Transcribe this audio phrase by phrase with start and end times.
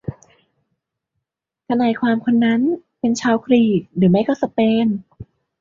[1.67, 2.61] ทนายความคนนั้น
[2.99, 4.87] เป็นชาวกรีกหรือไม่ก็สเปน